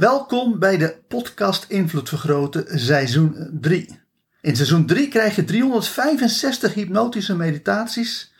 Welkom 0.00 0.58
bij 0.58 0.76
de 0.76 0.96
podcast 1.08 1.64
Invloed 1.68 2.08
Vergroten 2.08 2.78
seizoen 2.78 3.58
3. 3.60 4.00
In 4.40 4.56
seizoen 4.56 4.86
3 4.86 5.08
krijg 5.08 5.36
je 5.36 5.44
365 5.44 6.74
hypnotische 6.74 7.36
meditaties 7.36 8.34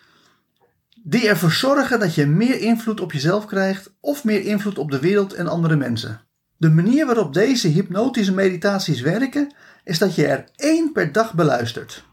die 1.03 1.29
ervoor 1.29 1.51
zorgen 1.51 1.99
dat 2.01 2.15
je 2.15 2.27
meer 2.27 2.61
invloed 2.61 3.01
op 3.01 3.13
jezelf 3.13 3.47
krijgt 3.47 3.93
of 4.01 4.25
meer 4.25 4.45
invloed 4.45 4.79
op 4.79 4.91
de 4.91 4.99
wereld 4.99 5.33
en 5.33 5.47
andere 5.49 5.77
mensen. 5.77 6.21
De 6.57 6.71
manier 6.71 7.07
waarop 7.07 7.35
deze 7.35 7.69
hypnotische 7.69 8.35
meditaties 8.35 9.01
werken 9.01 9.55
is 9.85 9.99
dat 9.99 10.15
je 10.15 10.27
er 10.27 10.45
één 10.57 10.93
per 10.93 11.13
dag 11.13 11.35
beluistert. 11.35 12.05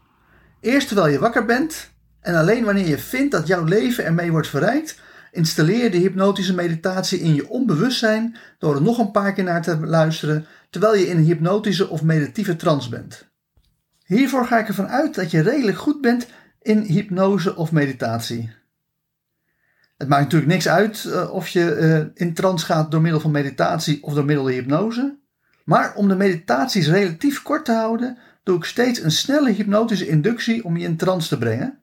Eerst 0.60 0.86
terwijl 0.86 1.12
je 1.12 1.18
wakker 1.18 1.44
bent 1.44 1.90
en 2.20 2.34
alleen 2.34 2.64
wanneer 2.64 2.88
je 2.88 2.98
vindt 2.98 3.32
dat 3.32 3.46
jouw 3.46 3.64
leven 3.64 4.04
ermee 4.04 4.30
wordt 4.30 4.48
verrijkt, 4.48 5.00
installeer 5.38 5.90
de 5.90 5.96
hypnotische 5.96 6.54
meditatie 6.54 7.20
in 7.20 7.34
je 7.34 7.48
onbewustzijn 7.48 8.36
door 8.58 8.74
er 8.74 8.82
nog 8.82 8.98
een 8.98 9.10
paar 9.10 9.32
keer 9.32 9.44
naar 9.44 9.62
te 9.62 9.78
luisteren 9.86 10.46
terwijl 10.70 10.94
je 10.94 11.08
in 11.08 11.16
een 11.16 11.24
hypnotische 11.24 11.88
of 11.88 12.02
meditieve 12.02 12.56
trance 12.56 12.88
bent. 12.88 13.28
Hiervoor 14.04 14.46
ga 14.46 14.58
ik 14.58 14.68
ervan 14.68 14.88
uit 14.88 15.14
dat 15.14 15.30
je 15.30 15.40
redelijk 15.40 15.78
goed 15.78 16.00
bent 16.00 16.26
in 16.62 16.80
hypnose 16.80 17.56
of 17.56 17.72
meditatie. 17.72 18.50
Het 19.96 20.08
maakt 20.08 20.22
natuurlijk 20.22 20.52
niks 20.52 20.68
uit 20.68 21.04
uh, 21.06 21.30
of 21.30 21.48
je 21.48 21.76
uh, 21.76 22.26
in 22.26 22.34
trance 22.34 22.66
gaat 22.66 22.90
door 22.90 23.00
middel 23.00 23.20
van 23.20 23.30
meditatie 23.30 24.02
of 24.02 24.14
door 24.14 24.24
middel 24.24 24.44
van 24.44 24.52
hypnose. 24.52 25.18
Maar 25.64 25.94
om 25.94 26.08
de 26.08 26.16
meditaties 26.16 26.88
relatief 26.88 27.42
kort 27.42 27.64
te 27.64 27.72
houden, 27.72 28.18
doe 28.42 28.56
ik 28.56 28.64
steeds 28.64 29.02
een 29.02 29.10
snelle 29.10 29.50
hypnotische 29.50 30.08
inductie 30.08 30.64
om 30.64 30.76
je 30.76 30.84
in 30.84 30.96
trance 30.96 31.28
te 31.28 31.38
brengen. 31.38 31.82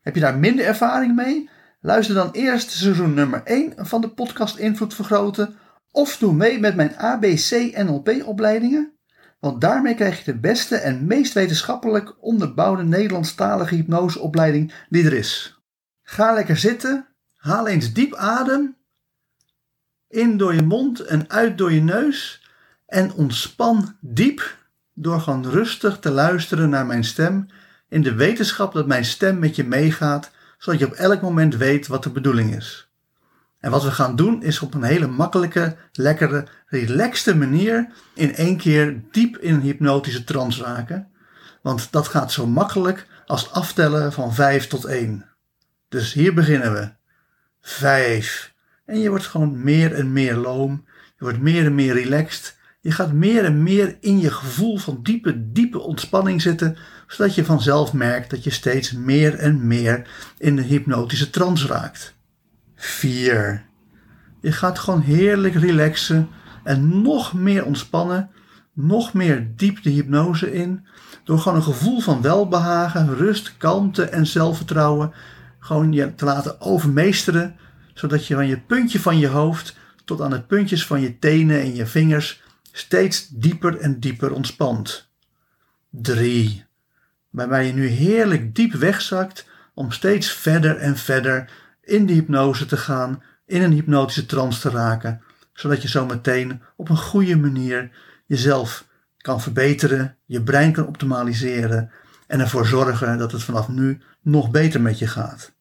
Heb 0.00 0.14
je 0.14 0.20
daar 0.20 0.38
minder 0.38 0.64
ervaring 0.64 1.14
mee? 1.14 1.50
Luister 1.84 2.14
dan 2.14 2.30
eerst 2.30 2.70
seizoen 2.70 3.14
nummer 3.14 3.42
1 3.44 3.72
van 3.76 4.00
de 4.00 4.08
podcast 4.08 4.56
Invloed 4.56 4.94
Vergroten 4.94 5.54
of 5.90 6.16
doe 6.16 6.32
mee 6.32 6.58
met 6.58 6.74
mijn 6.74 6.96
ABC 6.96 7.50
NLP 7.76 8.22
opleidingen, 8.24 8.92
want 9.40 9.60
daarmee 9.60 9.94
krijg 9.94 10.24
je 10.24 10.32
de 10.32 10.38
beste 10.38 10.76
en 10.76 11.06
meest 11.06 11.32
wetenschappelijk 11.32 12.14
onderbouwde 12.20 12.82
Nederlandstalige 12.82 13.74
hypnoseopleiding 13.74 14.72
die 14.88 15.04
er 15.04 15.12
is. 15.12 15.60
Ga 16.02 16.32
lekker 16.32 16.56
zitten, 16.56 17.06
haal 17.36 17.66
eens 17.66 17.92
diep 17.92 18.14
adem, 18.14 18.76
in 20.08 20.36
door 20.36 20.54
je 20.54 20.62
mond 20.62 21.00
en 21.00 21.30
uit 21.30 21.58
door 21.58 21.72
je 21.72 21.82
neus 21.82 22.48
en 22.86 23.12
ontspan 23.12 23.96
diep 24.00 24.56
door 24.94 25.20
gewoon 25.20 25.50
rustig 25.50 25.98
te 25.98 26.10
luisteren 26.10 26.70
naar 26.70 26.86
mijn 26.86 27.04
stem 27.04 27.46
in 27.88 28.02
de 28.02 28.14
wetenschap 28.14 28.72
dat 28.72 28.86
mijn 28.86 29.04
stem 29.04 29.38
met 29.38 29.56
je 29.56 29.64
meegaat, 29.64 30.30
zodat 30.62 30.80
je 30.80 30.86
op 30.86 30.92
elk 30.92 31.20
moment 31.20 31.56
weet 31.56 31.86
wat 31.86 32.02
de 32.02 32.10
bedoeling 32.10 32.56
is. 32.56 32.88
En 33.60 33.70
wat 33.70 33.82
we 33.82 33.90
gaan 33.90 34.16
doen 34.16 34.42
is 34.42 34.60
op 34.60 34.74
een 34.74 34.82
hele 34.82 35.06
makkelijke, 35.06 35.76
lekkere, 35.92 36.46
relaxte 36.66 37.36
manier 37.36 37.88
in 38.14 38.34
één 38.34 38.56
keer 38.56 39.02
diep 39.10 39.36
in 39.36 39.54
een 39.54 39.60
hypnotische 39.60 40.24
trance 40.24 40.62
raken. 40.62 41.08
Want 41.62 41.92
dat 41.92 42.08
gaat 42.08 42.32
zo 42.32 42.46
makkelijk 42.46 43.06
als 43.26 43.50
aftellen 43.50 44.12
van 44.12 44.34
5 44.34 44.66
tot 44.66 44.84
1. 44.84 45.24
Dus 45.88 46.12
hier 46.12 46.34
beginnen 46.34 46.72
we. 46.72 46.90
5. 47.60 48.54
En 48.84 48.98
je 48.98 49.08
wordt 49.08 49.26
gewoon 49.26 49.62
meer 49.62 49.94
en 49.94 50.12
meer 50.12 50.36
loom. 50.36 50.84
Je 51.18 51.24
wordt 51.24 51.40
meer 51.40 51.64
en 51.64 51.74
meer 51.74 51.94
relaxed. 51.94 52.56
Je 52.80 52.92
gaat 52.92 53.12
meer 53.12 53.44
en 53.44 53.62
meer 53.62 53.96
in 54.00 54.20
je 54.20 54.30
gevoel 54.30 54.78
van 54.78 55.02
diepe, 55.02 55.52
diepe 55.52 55.80
ontspanning 55.80 56.42
zitten, 56.42 56.76
zodat 57.06 57.34
je 57.34 57.44
vanzelf 57.44 57.92
merkt 57.92 58.30
dat 58.30 58.44
je 58.44 58.50
steeds 58.50 58.92
meer 58.92 59.34
en 59.34 59.66
meer 59.66 60.08
in 60.38 60.56
de 60.56 60.62
hypnotische 60.62 61.30
trance 61.30 61.66
raakt. 61.66 62.14
4. 62.76 63.64
Je 64.40 64.52
gaat 64.52 64.78
gewoon 64.78 65.00
heerlijk 65.00 65.54
relaxen 65.54 66.28
en 66.64 67.02
nog 67.02 67.32
meer 67.32 67.64
ontspannen, 67.64 68.30
nog 68.72 69.12
meer 69.12 69.50
diep 69.56 69.82
de 69.82 69.90
hypnose 69.90 70.52
in, 70.52 70.86
door 71.24 71.38
gewoon 71.38 71.58
een 71.58 71.64
gevoel 71.64 72.00
van 72.00 72.22
welbehagen, 72.22 73.14
rust, 73.14 73.56
kalmte 73.56 74.04
en 74.04 74.26
zelfvertrouwen 74.26 75.12
gewoon 75.58 75.92
je 75.92 76.14
te 76.14 76.24
laten 76.24 76.60
overmeesteren, 76.60 77.56
zodat 77.94 78.26
je 78.26 78.34
van 78.34 78.46
je 78.46 78.60
puntje 78.60 79.00
van 79.00 79.18
je 79.18 79.28
hoofd 79.28 79.76
tot 80.04 80.20
aan 80.20 80.30
de 80.30 80.42
puntjes 80.42 80.86
van 80.86 81.00
je 81.00 81.18
tenen 81.18 81.60
en 81.60 81.74
je 81.74 81.86
vingers 81.86 82.42
steeds 82.72 83.28
dieper 83.28 83.76
en 83.76 84.00
dieper 84.00 84.32
ontspant. 84.32 85.10
3. 85.90 86.64
Waarbij 87.32 87.66
je 87.66 87.72
nu 87.72 87.86
heerlijk 87.86 88.54
diep 88.54 88.72
wegzakt 88.72 89.46
om 89.74 89.90
steeds 89.90 90.32
verder 90.32 90.76
en 90.76 90.96
verder 90.96 91.50
in 91.82 92.06
de 92.06 92.12
hypnose 92.12 92.66
te 92.66 92.76
gaan, 92.76 93.22
in 93.46 93.62
een 93.62 93.72
hypnotische 93.72 94.26
trance 94.26 94.60
te 94.60 94.70
raken, 94.70 95.22
zodat 95.52 95.82
je 95.82 95.88
zo 95.88 96.06
meteen 96.06 96.62
op 96.76 96.88
een 96.88 96.96
goede 96.96 97.36
manier 97.36 97.90
jezelf 98.26 98.86
kan 99.16 99.40
verbeteren, 99.40 100.16
je 100.24 100.42
brein 100.42 100.72
kan 100.72 100.86
optimaliseren 100.86 101.90
en 102.26 102.40
ervoor 102.40 102.66
zorgen 102.66 103.18
dat 103.18 103.32
het 103.32 103.42
vanaf 103.42 103.68
nu 103.68 104.00
nog 104.20 104.50
beter 104.50 104.80
met 104.80 104.98
je 104.98 105.06
gaat. 105.06 105.52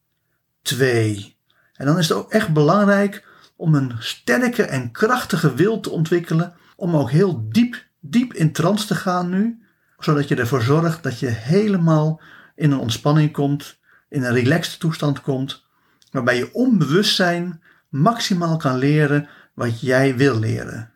2. 0.61 1.35
En 1.73 1.85
dan 1.85 1.97
is 1.97 2.09
het 2.09 2.17
ook 2.17 2.31
echt 2.31 2.53
belangrijk 2.53 3.27
om 3.55 3.75
een 3.75 3.95
sterke 3.99 4.63
en 4.63 4.91
krachtige 4.91 5.55
wil 5.55 5.79
te 5.79 5.89
ontwikkelen 5.89 6.53
om 6.75 6.95
ook 6.95 7.11
heel 7.11 7.45
diep, 7.49 7.85
diep 7.99 8.33
in 8.33 8.51
trance 8.51 8.87
te 8.87 8.95
gaan 8.95 9.29
nu, 9.29 9.61
zodat 10.03 10.27
je 10.27 10.35
ervoor 10.35 10.61
zorgt 10.61 11.03
dat 11.03 11.19
je 11.19 11.27
helemaal 11.27 12.21
in 12.55 12.71
een 12.71 12.79
ontspanning 12.79 13.31
komt, 13.31 13.79
in 14.09 14.23
een 14.23 14.33
relaxed 14.33 14.79
toestand 14.79 15.21
komt, 15.21 15.65
waarbij 16.11 16.37
je 16.37 16.53
onbewustzijn 16.53 17.61
maximaal 17.89 18.57
kan 18.57 18.77
leren 18.77 19.29
wat 19.53 19.81
jij 19.81 20.15
wil 20.15 20.39
leren. 20.39 20.91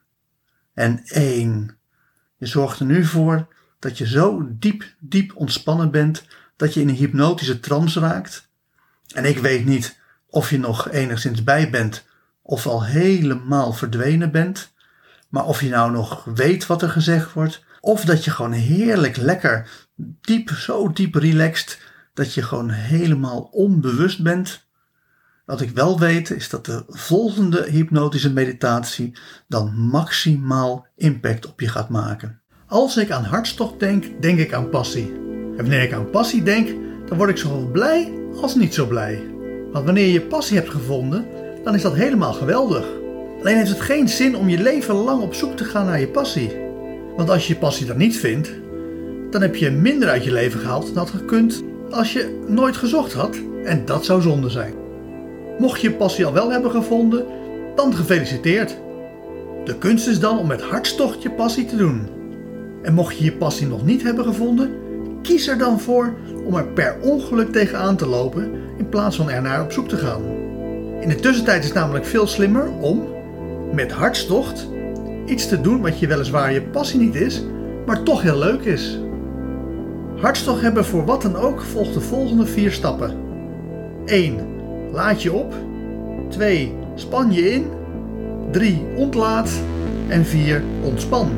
En 0.73 1.01
één, 1.05 1.77
je 2.37 2.45
zorgt 2.45 2.79
er 2.79 2.85
nu 2.85 3.05
voor 3.05 3.47
dat 3.79 3.97
je 3.97 4.07
zo 4.07 4.47
diep, 4.49 4.95
diep 4.99 5.35
ontspannen 5.35 5.91
bent 5.91 6.25
dat 6.55 6.73
je 6.73 6.81
in 6.81 6.89
een 6.89 6.95
hypnotische 6.95 7.59
trance 7.59 7.99
raakt. 7.99 8.49
En 9.13 9.25
ik 9.25 9.37
weet 9.37 9.65
niet 9.65 9.99
of 10.27 10.49
je 10.49 10.59
nog 10.59 10.89
enigszins 10.89 11.43
bij 11.43 11.69
bent 11.69 12.05
of 12.41 12.67
al 12.67 12.83
helemaal 12.83 13.73
verdwenen 13.73 14.31
bent. 14.31 14.73
Maar 15.29 15.45
of 15.45 15.61
je 15.61 15.69
nou 15.69 15.91
nog 15.91 16.23
weet 16.23 16.65
wat 16.65 16.81
er 16.81 16.89
gezegd 16.89 17.33
wordt, 17.33 17.64
of 17.85 18.05
dat 18.05 18.23
je 18.23 18.31
gewoon 18.31 18.51
heerlijk 18.51 19.17
lekker, 19.17 19.69
diep, 20.21 20.49
zo 20.49 20.91
diep 20.91 21.15
relaxed, 21.15 21.79
dat 22.13 22.33
je 22.33 22.41
gewoon 22.41 22.69
helemaal 22.69 23.41
onbewust 23.51 24.23
bent. 24.23 24.67
Wat 25.45 25.61
ik 25.61 25.69
wel 25.69 25.99
weet 25.99 26.29
is 26.29 26.49
dat 26.49 26.65
de 26.65 26.83
volgende 26.87 27.65
hypnotische 27.69 28.33
meditatie 28.33 29.17
dan 29.47 29.73
maximaal 29.75 30.87
impact 30.95 31.47
op 31.47 31.59
je 31.59 31.67
gaat 31.67 31.89
maken. 31.89 32.41
Als 32.67 32.97
ik 32.97 33.11
aan 33.11 33.23
hartstocht 33.23 33.79
denk, 33.79 34.21
denk 34.21 34.39
ik 34.39 34.53
aan 34.53 34.69
passie. 34.69 35.11
En 35.13 35.55
wanneer 35.55 35.81
ik 35.81 35.93
aan 35.93 36.09
passie 36.09 36.43
denk, 36.43 36.67
dan 37.07 37.17
word 37.17 37.29
ik 37.29 37.37
zowel 37.37 37.67
blij 37.71 38.13
als 38.41 38.55
niet 38.55 38.73
zo 38.73 38.87
blij. 38.87 39.23
Want 39.71 39.85
wanneer 39.85 40.07
je 40.07 40.21
passie 40.21 40.57
hebt 40.57 40.69
gevonden, 40.69 41.27
dan 41.63 41.75
is 41.75 41.81
dat 41.81 41.95
helemaal 41.95 42.33
geweldig. 42.33 42.85
Alleen 43.39 43.57
heeft 43.57 43.69
het 43.69 43.81
geen 43.81 44.09
zin 44.09 44.35
om 44.35 44.49
je 44.49 44.61
leven 44.61 44.95
lang 44.95 45.21
op 45.21 45.33
zoek 45.33 45.57
te 45.57 45.63
gaan 45.63 45.85
naar 45.85 45.99
je 45.99 46.07
passie. 46.07 46.64
Want 47.15 47.29
als 47.29 47.47
je 47.47 47.53
je 47.53 47.59
passie 47.59 47.85
dan 47.85 47.97
niet 47.97 48.17
vindt, 48.17 48.51
dan 49.29 49.41
heb 49.41 49.55
je 49.55 49.71
minder 49.71 50.09
uit 50.09 50.23
je 50.23 50.31
leven 50.31 50.59
gehaald 50.59 50.85
dan 50.85 50.97
had 50.97 51.09
gekund 51.09 51.63
als 51.89 52.13
je 52.13 52.43
nooit 52.47 52.77
gezocht 52.77 53.13
had. 53.13 53.35
En 53.63 53.85
dat 53.85 54.05
zou 54.05 54.21
zonde 54.21 54.49
zijn. 54.49 54.73
Mocht 55.59 55.81
je 55.81 55.89
je 55.89 55.95
passie 55.95 56.25
al 56.25 56.33
wel 56.33 56.51
hebben 56.51 56.71
gevonden, 56.71 57.25
dan 57.75 57.95
gefeliciteerd. 57.95 58.77
De 59.63 59.77
kunst 59.77 60.07
is 60.07 60.19
dan 60.19 60.39
om 60.39 60.47
met 60.47 60.61
hartstocht 60.61 61.21
je 61.21 61.31
passie 61.31 61.65
te 61.65 61.75
doen. 61.75 62.07
En 62.81 62.93
mocht 62.93 63.17
je 63.17 63.23
je 63.23 63.33
passie 63.33 63.67
nog 63.67 63.85
niet 63.85 64.03
hebben 64.03 64.25
gevonden, 64.25 64.71
kies 65.21 65.47
er 65.47 65.57
dan 65.57 65.79
voor 65.79 66.13
om 66.45 66.55
er 66.55 66.67
per 66.67 66.97
ongeluk 67.01 67.51
tegenaan 67.51 67.95
te 67.95 68.07
lopen 68.07 68.51
in 68.77 68.89
plaats 68.89 69.15
van 69.15 69.29
er 69.29 69.41
naar 69.41 69.63
op 69.63 69.71
zoek 69.71 69.89
te 69.89 69.97
gaan. 69.97 70.21
In 71.01 71.09
de 71.09 71.15
tussentijd 71.15 71.59
is 71.59 71.65
het 71.65 71.77
namelijk 71.77 72.05
veel 72.05 72.27
slimmer 72.27 72.69
om, 72.81 73.07
met 73.73 73.91
hartstocht 73.91 74.67
iets 75.25 75.47
te 75.47 75.61
doen 75.61 75.81
wat 75.81 75.99
je 75.99 76.07
weliswaar 76.07 76.53
je 76.53 76.61
passie 76.61 76.99
niet 76.99 77.15
is, 77.15 77.43
maar 77.85 78.03
toch 78.03 78.21
heel 78.21 78.37
leuk 78.37 78.61
is. 78.61 78.99
Hartstocht 80.15 80.61
hebben 80.61 80.85
voor 80.85 81.05
wat 81.05 81.21
dan 81.21 81.35
ook 81.35 81.61
volgt 81.61 81.93
de 81.93 82.01
volgende 82.01 82.45
vier 82.45 82.71
stappen. 82.71 83.15
1. 84.05 84.37
Laat 84.91 85.21
je 85.21 85.33
op. 85.33 85.53
2. 86.29 86.73
Span 86.95 87.31
je 87.31 87.51
in. 87.51 87.65
3. 88.51 88.81
Ontlaat. 88.95 89.51
En 90.07 90.25
4. 90.25 90.63
Ontspan. 90.83 91.29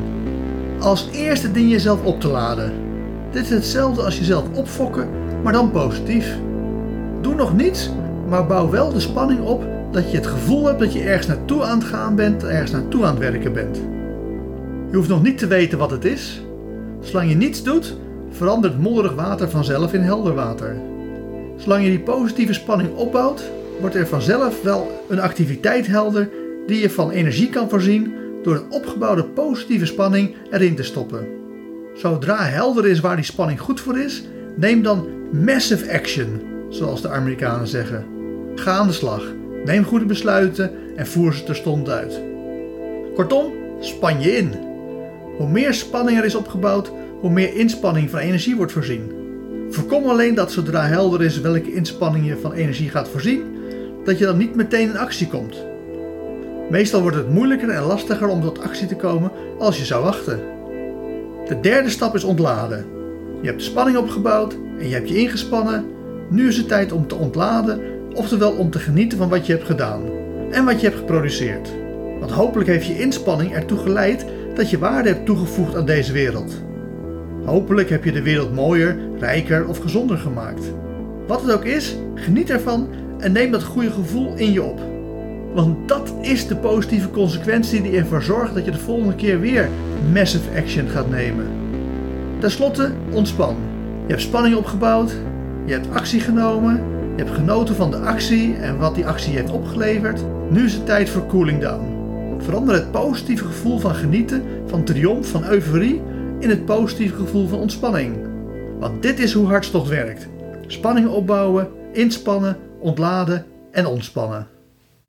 Als 0.78 1.08
eerste 1.12 1.52
ding 1.52 1.70
jezelf 1.70 2.04
op 2.04 2.20
te 2.20 2.28
laden. 2.28 2.72
Dit 3.30 3.42
is 3.42 3.50
hetzelfde 3.50 4.02
als 4.02 4.18
jezelf 4.18 4.44
opfokken, 4.54 5.08
maar 5.42 5.52
dan 5.52 5.70
positief. 5.70 6.38
Doe 7.20 7.34
nog 7.34 7.56
niets, 7.56 7.90
maar 8.28 8.46
bouw 8.46 8.70
wel 8.70 8.92
de 8.92 9.00
spanning 9.00 9.40
op 9.40 9.77
dat 9.92 10.10
je 10.10 10.16
het 10.16 10.26
gevoel 10.26 10.66
hebt 10.66 10.78
dat 10.78 10.92
je 10.92 11.02
ergens 11.02 11.26
naartoe 11.26 11.62
aan 11.62 11.78
het 11.78 11.88
gaan 11.88 12.14
bent, 12.14 12.44
ergens 12.44 12.70
naartoe 12.70 13.04
aan 13.04 13.10
het 13.10 13.18
werken 13.18 13.52
bent. 13.52 13.76
Je 14.90 14.96
hoeft 14.96 15.08
nog 15.08 15.22
niet 15.22 15.38
te 15.38 15.46
weten 15.46 15.78
wat 15.78 15.90
het 15.90 16.04
is. 16.04 16.42
Zolang 17.00 17.28
je 17.28 17.36
niets 17.36 17.62
doet, 17.62 17.96
verandert 18.30 18.78
modderig 18.78 19.14
water 19.14 19.50
vanzelf 19.50 19.92
in 19.92 20.00
helder 20.00 20.34
water. 20.34 20.76
Zolang 21.56 21.84
je 21.84 21.90
die 21.90 22.00
positieve 22.00 22.52
spanning 22.52 22.94
opbouwt, 22.94 23.50
wordt 23.80 23.94
er 23.94 24.06
vanzelf 24.06 24.62
wel 24.62 25.04
een 25.08 25.20
activiteit 25.20 25.86
helder 25.86 26.30
die 26.66 26.80
je 26.80 26.90
van 26.90 27.10
energie 27.10 27.48
kan 27.48 27.68
voorzien 27.68 28.12
door 28.42 28.54
een 28.54 28.70
opgebouwde 28.70 29.24
positieve 29.24 29.86
spanning 29.86 30.34
erin 30.50 30.74
te 30.74 30.82
stoppen. 30.82 31.26
Zodra 31.94 32.42
helder 32.42 32.86
is 32.86 33.00
waar 33.00 33.16
die 33.16 33.24
spanning 33.24 33.60
goed 33.60 33.80
voor 33.80 33.98
is, 33.98 34.24
neem 34.56 34.82
dan 34.82 35.06
massive 35.32 35.92
action, 35.92 36.42
zoals 36.68 37.02
de 37.02 37.08
Amerikanen 37.08 37.68
zeggen. 37.68 38.04
Ga 38.54 38.72
aan 38.72 38.86
de 38.86 38.92
slag, 38.92 39.22
neem 39.64 39.84
goede 39.84 40.04
besluiten 40.04 40.70
en 40.96 41.06
voer 41.06 41.34
ze 41.34 41.44
terstond 41.44 41.88
uit. 41.88 42.20
Kortom, 43.14 43.52
span 43.80 44.20
je 44.20 44.36
in. 44.36 44.52
Hoe 45.36 45.48
meer 45.48 45.74
spanning 45.74 46.18
er 46.18 46.24
is 46.24 46.34
opgebouwd, 46.34 46.90
hoe 47.20 47.30
meer 47.30 47.54
inspanning 47.54 48.10
van 48.10 48.18
energie 48.18 48.56
wordt 48.56 48.72
voorzien. 48.72 49.12
Voorkom 49.70 50.04
alleen 50.04 50.34
dat 50.34 50.52
zodra 50.52 50.86
helder 50.86 51.22
is 51.22 51.40
welke 51.40 51.74
inspanning 51.74 52.26
je 52.26 52.36
van 52.36 52.52
energie 52.52 52.88
gaat 52.88 53.08
voorzien, 53.08 53.42
dat 54.04 54.18
je 54.18 54.24
dan 54.24 54.36
niet 54.36 54.54
meteen 54.54 54.88
in 54.88 54.96
actie 54.96 55.28
komt. 55.28 55.66
Meestal 56.70 57.00
wordt 57.00 57.16
het 57.16 57.30
moeilijker 57.30 57.68
en 57.68 57.82
lastiger 57.82 58.28
om 58.28 58.42
tot 58.42 58.62
actie 58.62 58.86
te 58.86 58.96
komen 58.96 59.30
als 59.58 59.78
je 59.78 59.84
zou 59.84 60.04
wachten. 60.04 60.40
De 61.46 61.60
derde 61.60 61.90
stap 61.90 62.14
is 62.14 62.24
ontladen. 62.24 62.86
Je 63.40 63.46
hebt 63.46 63.58
de 63.58 63.64
spanning 63.64 63.96
opgebouwd 63.96 64.56
en 64.78 64.88
je 64.88 64.94
hebt 64.94 65.08
je 65.08 65.16
ingespannen. 65.16 65.84
Nu 66.30 66.48
is 66.48 66.56
het 66.56 66.68
tijd 66.68 66.92
om 66.92 67.06
te 67.06 67.14
ontladen, 67.14 67.80
oftewel 68.14 68.52
om 68.52 68.70
te 68.70 68.78
genieten 68.78 69.18
van 69.18 69.28
wat 69.28 69.46
je 69.46 69.52
hebt 69.52 69.66
gedaan 69.66 70.02
en 70.50 70.64
wat 70.64 70.80
je 70.80 70.86
hebt 70.86 70.98
geproduceerd. 70.98 71.68
Want 72.18 72.30
hopelijk 72.30 72.68
heeft 72.68 72.86
je 72.86 73.00
inspanning 73.00 73.52
ertoe 73.54 73.78
geleid 73.78 74.24
dat 74.54 74.70
je 74.70 74.78
waarde 74.78 75.08
hebt 75.08 75.26
toegevoegd 75.26 75.76
aan 75.76 75.86
deze 75.86 76.12
wereld. 76.12 76.62
Hopelijk 77.44 77.90
heb 77.90 78.04
je 78.04 78.12
de 78.12 78.22
wereld 78.22 78.54
mooier, 78.54 78.98
rijker 79.18 79.66
of 79.66 79.78
gezonder 79.78 80.18
gemaakt. 80.18 80.72
Wat 81.26 81.42
het 81.42 81.52
ook 81.52 81.64
is, 81.64 81.96
geniet 82.14 82.50
ervan 82.50 82.88
en 83.18 83.32
neem 83.32 83.50
dat 83.50 83.62
goede 83.62 83.90
gevoel 83.90 84.34
in 84.36 84.52
je 84.52 84.62
op. 84.62 84.80
Want 85.54 85.88
dat 85.88 86.14
is 86.20 86.46
de 86.46 86.56
positieve 86.56 87.10
consequentie 87.10 87.82
die 87.82 87.96
ervoor 87.96 88.22
zorgt 88.22 88.54
dat 88.54 88.64
je 88.64 88.70
de 88.70 88.78
volgende 88.78 89.14
keer 89.14 89.40
weer 89.40 89.68
massive 90.12 90.50
action 90.56 90.88
gaat 90.88 91.10
nemen. 91.10 91.46
Ten 92.38 92.50
slotte, 92.50 92.90
ontspan. 93.10 93.56
Je 94.06 94.12
hebt 94.12 94.22
spanning 94.22 94.56
opgebouwd, 94.56 95.16
je 95.64 95.72
hebt 95.72 95.90
actie 95.90 96.20
genomen, 96.20 96.82
je 97.18 97.24
hebt 97.24 97.36
genoten 97.36 97.74
van 97.74 97.90
de 97.90 97.96
actie 97.96 98.56
en 98.56 98.78
wat 98.78 98.94
die 98.94 99.06
actie 99.06 99.34
heeft 99.34 99.50
opgeleverd. 99.50 100.20
Nu 100.50 100.64
is 100.64 100.72
het 100.72 100.86
tijd 100.86 101.08
voor 101.08 101.26
cooling 101.26 101.60
down. 101.60 102.42
Verander 102.42 102.74
het 102.74 102.90
positieve 102.90 103.44
gevoel 103.44 103.78
van 103.78 103.94
genieten, 103.94 104.42
van 104.66 104.84
triomf, 104.84 105.30
van 105.30 105.44
euforie 105.44 106.02
in 106.38 106.48
het 106.48 106.64
positieve 106.64 107.14
gevoel 107.14 107.48
van 107.48 107.58
ontspanning. 107.58 108.16
Want 108.78 109.02
dit 109.02 109.18
is 109.18 109.32
hoe 109.32 109.46
hartstocht 109.46 109.88
werkt. 109.88 110.28
Spanning 110.66 111.08
opbouwen, 111.08 111.68
inspannen, 111.92 112.56
ontladen 112.80 113.46
en 113.70 113.86
ontspannen. 113.86 114.48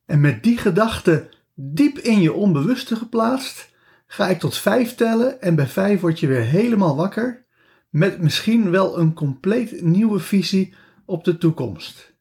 En 0.05 0.21
met 0.21 0.43
die 0.43 0.57
gedachte 0.57 1.29
diep 1.55 1.97
in 1.97 2.21
je 2.21 2.33
onbewuste 2.33 2.95
geplaatst, 2.95 3.69
ga 4.07 4.27
ik 4.27 4.39
tot 4.39 4.57
vijf 4.57 4.95
tellen 4.95 5.41
en 5.41 5.55
bij 5.55 5.67
vijf 5.67 6.01
word 6.01 6.19
je 6.19 6.27
weer 6.27 6.43
helemaal 6.43 6.95
wakker 6.95 7.45
met 7.89 8.21
misschien 8.21 8.71
wel 8.71 8.99
een 8.99 9.13
compleet 9.13 9.81
nieuwe 9.81 10.19
visie 10.19 10.73
op 11.09 11.23
de 11.23 11.37
toekomst. 11.37 12.13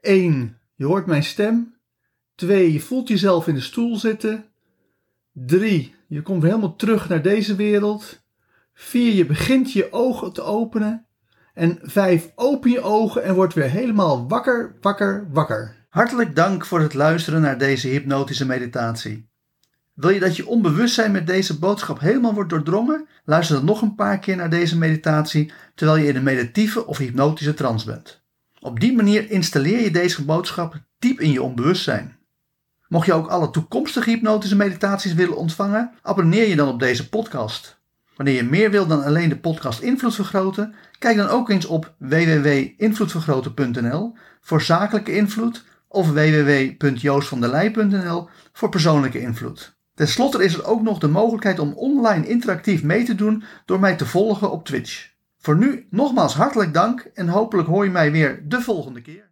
1. 0.00 0.58
Je 0.74 0.84
hoort 0.84 1.06
mijn 1.06 1.24
stem. 1.24 1.76
2. 2.34 2.72
Je 2.72 2.80
voelt 2.80 3.08
jezelf 3.08 3.48
in 3.48 3.54
de 3.54 3.60
stoel 3.60 3.96
zitten. 3.96 4.44
3. 5.32 5.94
Je 6.06 6.22
komt 6.22 6.42
helemaal 6.42 6.76
terug 6.76 7.08
naar 7.08 7.22
deze 7.22 7.56
wereld. 7.56 8.22
4. 8.74 9.12
Je 9.12 9.26
begint 9.26 9.72
je 9.72 9.92
ogen 9.92 10.32
te 10.32 10.42
openen. 10.42 11.06
En 11.54 11.78
5. 11.82 12.32
Open 12.34 12.70
je 12.70 12.80
ogen 12.80 13.22
en 13.22 13.34
word 13.34 13.54
weer 13.54 13.70
helemaal 13.70 14.28
wakker, 14.28 14.76
wakker, 14.80 15.28
wakker. 15.30 15.86
Hartelijk 15.88 16.36
dank 16.36 16.66
voor 16.66 16.80
het 16.80 16.94
luisteren 16.94 17.40
naar 17.40 17.58
deze 17.58 17.88
hypnotische 17.88 18.46
meditatie. 18.46 19.30
Wil 19.94 20.10
je 20.10 20.20
dat 20.20 20.36
je 20.36 20.46
onbewustzijn 20.46 21.12
met 21.12 21.26
deze 21.26 21.58
boodschap 21.58 22.00
helemaal 22.00 22.34
wordt 22.34 22.50
doordrongen? 22.50 23.08
Luister 23.24 23.56
dan 23.56 23.64
nog 23.64 23.82
een 23.82 23.94
paar 23.94 24.18
keer 24.18 24.36
naar 24.36 24.50
deze 24.50 24.78
meditatie 24.78 25.52
terwijl 25.74 25.98
je 25.98 26.08
in 26.08 26.16
een 26.16 26.22
meditieve 26.22 26.86
of 26.86 26.98
hypnotische 26.98 27.54
trance 27.54 27.86
bent. 27.86 28.21
Op 28.64 28.80
die 28.80 28.92
manier 28.92 29.30
installeer 29.30 29.80
je 29.80 29.90
deze 29.90 30.24
boodschap 30.24 30.80
diep 30.98 31.20
in 31.20 31.32
je 31.32 31.42
onbewustzijn. 31.42 32.16
Mocht 32.88 33.06
je 33.06 33.12
ook 33.12 33.26
alle 33.26 33.50
toekomstige 33.50 34.10
hypnotische 34.10 34.56
meditaties 34.56 35.14
willen 35.14 35.36
ontvangen, 35.36 35.92
abonneer 36.02 36.48
je 36.48 36.56
dan 36.56 36.68
op 36.68 36.80
deze 36.80 37.08
podcast. 37.08 37.80
Wanneer 38.16 38.34
je 38.34 38.42
meer 38.42 38.70
wilt 38.70 38.88
dan 38.88 39.04
alleen 39.04 39.28
de 39.28 39.38
podcast 39.38 39.80
Invloed 39.80 40.14
Vergroten, 40.14 40.74
kijk 40.98 41.16
dan 41.16 41.28
ook 41.28 41.48
eens 41.48 41.66
op 41.66 41.94
www.invloedvergroten.nl 41.98 44.16
voor 44.40 44.62
zakelijke 44.62 45.16
invloed 45.16 45.64
of 45.88 46.10
www.joostvandelij.nl 46.10 48.28
voor 48.52 48.68
persoonlijke 48.68 49.20
invloed. 49.20 49.76
Ten 49.94 50.08
slotte 50.08 50.44
is 50.44 50.54
er 50.54 50.64
ook 50.64 50.82
nog 50.82 50.98
de 50.98 51.08
mogelijkheid 51.08 51.58
om 51.58 51.72
online 51.72 52.28
interactief 52.28 52.82
mee 52.82 53.04
te 53.04 53.14
doen 53.14 53.42
door 53.64 53.80
mij 53.80 53.96
te 53.96 54.06
volgen 54.06 54.50
op 54.50 54.64
Twitch. 54.64 55.11
Voor 55.44 55.56
nu 55.56 55.86
nogmaals 55.90 56.34
hartelijk 56.34 56.74
dank 56.74 57.00
en 57.14 57.28
hopelijk 57.28 57.68
hoor 57.68 57.84
je 57.84 57.90
mij 57.90 58.12
weer 58.12 58.48
de 58.48 58.60
volgende 58.60 59.00
keer. 59.00 59.30